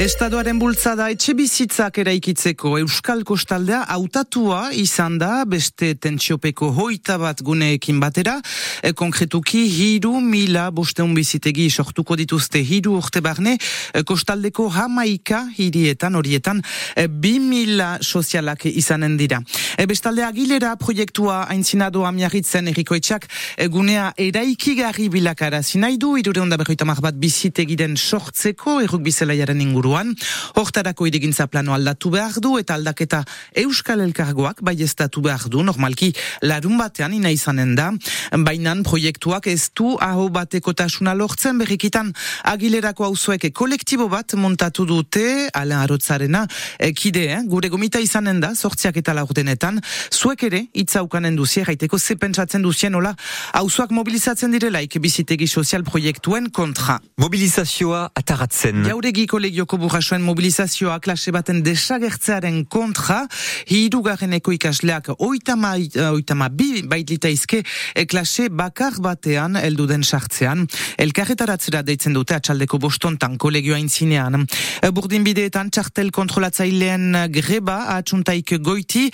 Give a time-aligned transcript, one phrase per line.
[0.00, 7.98] Estadoaren bultzada etxe bizitzak eraikitzeko Euskal Kostaldea hautatua izan da beste tentsiopeko hoita bat guneekin
[8.00, 8.38] batera.
[8.80, 16.16] E, konkretuki hiru mila bosteun bizitegi sortuko dituzte hiru urte barne e, Kostaldeko hamaika hirietan
[16.16, 16.64] horietan
[16.96, 19.42] e, bi mila sozialak izanen dira.
[19.76, 27.20] E, bestalde agilera proiektua aintzinadoa miarritzen erikoetxak e, gunea eraikigarri bilakara zinaidu irureunda berroita bat
[27.20, 30.14] bizitegiren sortzeko erruk bizelaiaren inguru inguruan.
[30.54, 33.24] Hortarako irigintza plano aldatu behar du eta aldaketa
[33.56, 37.90] Euskal Elkargoak bai estatu behar du, normalki larun batean ina izanen da,
[38.32, 42.12] bainan proiektuak ez du aho bateko tasuna lortzen berrikitan
[42.44, 46.46] agilerako hauzueke kolektibo bat montatu dute, alen arotzarena,
[46.94, 47.40] kide, eh?
[47.46, 49.80] gure gomita izanen da, sortziak eta laurdenetan,
[50.12, 53.14] zuek ere, itzaukanen duzie, jaiteko ze pentsatzen duzien, hola,
[53.54, 57.00] hauzuak mobilizatzen direlaik bizitegi sozial proiektuen kontra.
[57.20, 58.84] Mobilizazioa ataratzen.
[58.88, 63.22] Jauregi kolegioko burrasoen mobilizazioa klase baten desagertzearen kontra,
[63.70, 65.72] hirugarreneko ikasleak oitama,
[66.10, 67.62] oitama bi baitlitaizke
[67.94, 70.66] e klase bakar batean elduden sartzean.
[71.00, 74.44] Elkarretaratzera deitzen dute atxaldeko bostontan kolegioa intzinean.
[74.82, 79.06] E, burdin bideetan txartel kontrolatzailean greba atxuntaik goiti,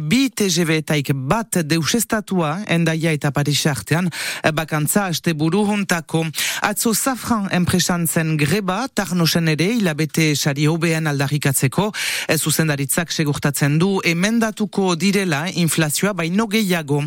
[0.00, 4.08] bi TGV taik bat deusestatua endaia eta Paris artean,
[4.54, 6.24] bakantza aste buru hontako.
[6.64, 11.88] Atzo Safran enpresan zen greba, tarnosen ere hilabete bete sari hobean aldarrikatzeko,
[12.38, 17.02] zuzendaritzak segurtatzen du emendatuko direla inflazioa baino gehiago.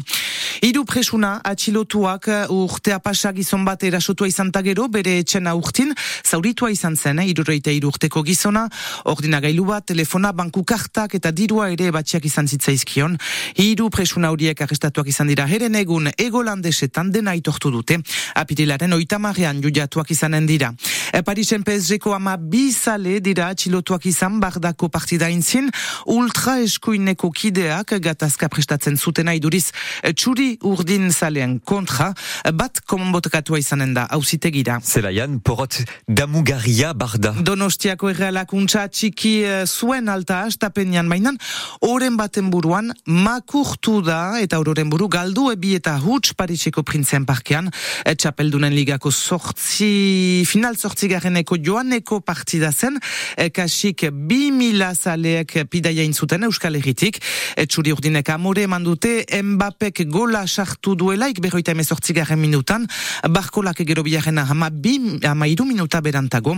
[0.61, 5.91] Hiru presuna atxilotuak urtea pasa gizon bat erasotua izan tagero, bere etxena urtin,
[6.25, 8.67] zauritua izan zen, eh, irureita irurteko gizona,
[9.05, 13.17] ordina gailu bat, telefona, banku kartak eta dirua ere batxiak izan zitzaizkion.
[13.61, 18.00] Hiru presuna horiek arrestatuak izan dira heren egun egolandesetan dena itortu dute.
[18.35, 20.73] Apirilaren oitamarean judiatuak izanen dira.
[21.13, 25.69] E, Parisen PSG-ko ama bizale dira atxilotuak izan bardako partida inzin,
[26.05, 29.72] ultra eskuineko kideak gatazka prestatzen zutena iduriz
[30.16, 32.12] txuri urdin zalean kontra,
[32.56, 34.80] bat komonbotekatua izanen da, hausitegira.
[34.84, 37.34] Zelaian, porot damugarria barda.
[37.46, 41.38] Donostiako errealakuntza txiki uh, zuen alta astapenian mainan,
[41.86, 47.69] oren baten buruan makurtu da, eta ororen buru galdu ebi eta huts Pariseko printzen parkean,
[48.07, 53.00] etxapeldunen ligako sortzi, final sortzi gareneko joaneko partida zen,
[53.36, 57.19] e, kasik bi mila zaleek pidaia inzuten Euskal Herritik,
[57.57, 62.86] etxuri urdinek amore mandute, Mbappek gola gola sartu duelaik berroita emezortzigaren minutan,
[63.30, 66.53] barkolak gero biharena hama, bi, hama iru minuta berantago,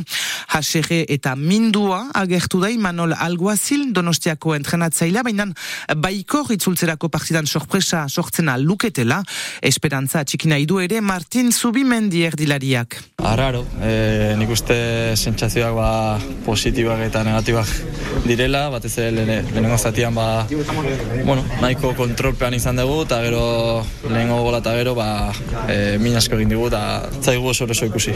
[0.50, 5.48] hasere eta mindua agertu da Manol Alguazil donostiako entrenatzailea, baina
[5.98, 9.22] baikor itzultzerako partidan sorpresa sortzena luketela,
[9.62, 12.98] esperantza txikina idu ere Martin Zubimendi erdilariak.
[13.30, 14.78] Arraro, e, nik uste
[15.18, 15.90] sentsazioak ba,
[16.46, 17.70] positibak eta negatibak
[18.26, 20.46] direla, batez ere lehenengo zatian ba,
[21.26, 23.44] bueno, nahiko kontrolpean izan dugu, eta gero
[24.10, 25.10] lehengo gola eta gero ba,
[25.68, 26.84] e, min asko egin dugu eta
[27.22, 28.16] zaigu oso oso ikusi.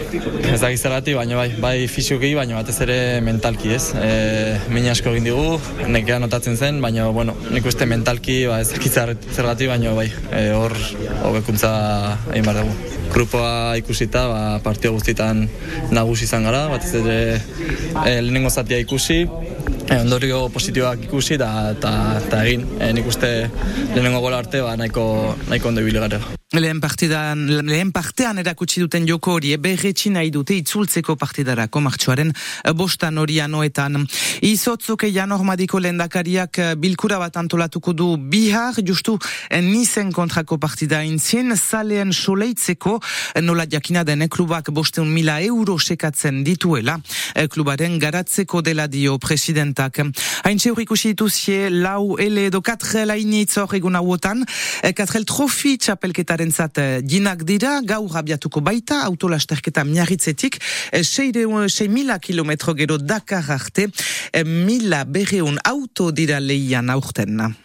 [0.53, 1.77] Ez da gizarati, baina bai, bai
[2.23, 3.91] fizioki, baina batez ere mentalki ez.
[3.99, 5.59] E, min asko egin dugu,
[5.91, 10.71] nekea notatzen zen, baina bueno, nik uste mentalki ba, ez zergati, baina bai, e, hor
[11.23, 11.71] hobekuntza
[12.31, 12.75] egin behar dugu.
[13.13, 15.49] Grupoa ikusita, ba, partio guztietan
[15.91, 17.17] nagusi izan gara, batez ere
[18.05, 19.25] e, lehenengo zatia ikusi,
[19.83, 22.63] E, ondorio positiboak ikusi eta egin.
[22.79, 23.49] E, nik uste
[23.91, 26.42] lehenengo gola arte ba, nahiko, nahiko ondo gara.
[26.53, 32.29] Lehen, partidan, lehen partean erakutsi duten joko hori berretxi nahi dute itzultzeko partidarako martxoaren
[32.77, 34.03] bostan hori anoetan.
[34.45, 39.15] Izotzuke jan ormadiko lehen dakariak bilkura bat antolatuko du bihar, justu
[39.65, 42.99] nizen kontrako partida intzien, zaleen soleitzeko
[43.41, 46.99] nola jakina den klubak bosteun mila euro sekatzen dituela,
[47.49, 50.03] klubaren garatzeko dela dio presidentak.
[50.45, 54.45] Haintxe hori ikusi dituzie, lau ele edo katre lainitzor egun hauotan,
[54.93, 60.59] katrel trofi txapelketaren entzat ginak eh, dira, gaur abiatuko baita, autolasterketa miarritzetik,
[60.91, 63.89] 6 eh, mila kilometro gero Dakar arte,
[64.31, 67.55] eh, mila berreun auto dira leian aurten.